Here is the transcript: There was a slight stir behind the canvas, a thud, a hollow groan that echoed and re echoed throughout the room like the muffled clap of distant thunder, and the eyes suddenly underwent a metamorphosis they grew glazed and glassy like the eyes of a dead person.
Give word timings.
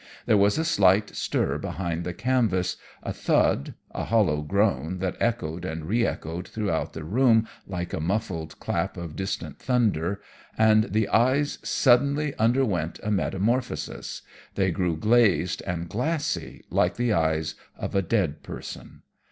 There 0.25 0.35
was 0.35 0.57
a 0.57 0.65
slight 0.65 1.15
stir 1.15 1.59
behind 1.59 2.05
the 2.05 2.13
canvas, 2.15 2.75
a 3.03 3.13
thud, 3.13 3.75
a 3.91 4.05
hollow 4.05 4.41
groan 4.41 4.97
that 4.97 5.15
echoed 5.19 5.63
and 5.63 5.85
re 5.85 6.07
echoed 6.07 6.47
throughout 6.47 6.93
the 6.93 7.03
room 7.03 7.47
like 7.67 7.89
the 7.89 7.99
muffled 7.99 8.57
clap 8.59 8.97
of 8.97 9.15
distant 9.15 9.59
thunder, 9.59 10.19
and 10.57 10.85
the 10.85 11.07
eyes 11.09 11.59
suddenly 11.61 12.33
underwent 12.39 12.99
a 13.03 13.11
metamorphosis 13.11 14.23
they 14.55 14.71
grew 14.71 14.97
glazed 14.97 15.61
and 15.67 15.87
glassy 15.87 16.63
like 16.71 16.95
the 16.95 17.13
eyes 17.13 17.53
of 17.77 17.93
a 17.93 18.01
dead 18.01 18.41
person. 18.41 19.03